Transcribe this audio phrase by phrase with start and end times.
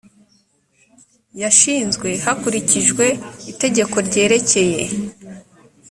[1.41, 3.05] yashinzwe hakurikijwe
[3.51, 4.81] itegeko ryerekeye